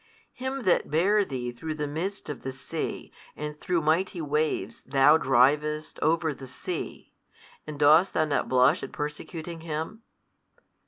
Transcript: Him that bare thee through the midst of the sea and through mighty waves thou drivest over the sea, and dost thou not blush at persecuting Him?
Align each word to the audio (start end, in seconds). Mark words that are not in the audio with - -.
Him 0.33 0.61
that 0.61 0.89
bare 0.89 1.23
thee 1.23 1.51
through 1.51 1.75
the 1.75 1.85
midst 1.85 2.27
of 2.27 2.41
the 2.41 2.51
sea 2.51 3.11
and 3.35 3.55
through 3.59 3.81
mighty 3.83 4.19
waves 4.19 4.81
thou 4.83 5.15
drivest 5.17 5.99
over 5.99 6.33
the 6.33 6.47
sea, 6.47 7.13
and 7.67 7.77
dost 7.79 8.13
thou 8.13 8.25
not 8.25 8.49
blush 8.49 8.81
at 8.81 8.91
persecuting 8.91 9.61
Him? 9.61 10.01